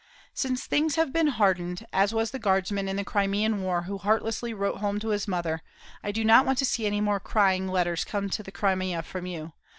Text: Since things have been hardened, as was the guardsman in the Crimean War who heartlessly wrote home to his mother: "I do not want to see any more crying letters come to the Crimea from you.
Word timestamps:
Since 0.33 0.65
things 0.65 0.95
have 0.95 1.13
been 1.13 1.27
hardened, 1.27 1.85
as 1.93 2.11
was 2.11 2.31
the 2.31 2.39
guardsman 2.39 2.89
in 2.89 2.95
the 2.95 3.03
Crimean 3.05 3.61
War 3.61 3.83
who 3.83 3.99
heartlessly 3.99 4.51
wrote 4.51 4.77
home 4.79 4.99
to 4.99 5.09
his 5.09 5.27
mother: 5.27 5.61
"I 6.03 6.11
do 6.11 6.25
not 6.25 6.43
want 6.43 6.57
to 6.57 6.65
see 6.65 6.87
any 6.87 7.01
more 7.01 7.19
crying 7.19 7.67
letters 7.67 8.03
come 8.03 8.27
to 8.31 8.41
the 8.41 8.51
Crimea 8.51 9.03
from 9.03 9.27
you. 9.27 9.53